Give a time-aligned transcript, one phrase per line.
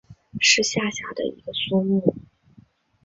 [0.39, 2.15] 是下辖的一个苏木。